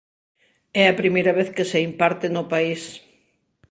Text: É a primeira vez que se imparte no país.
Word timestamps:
É 0.81 0.83
a 0.87 0.97
primeira 1.01 1.35
vez 1.39 1.49
que 1.55 1.69
se 1.71 1.79
imparte 1.87 2.27
no 2.35 2.43
país. 2.53 2.81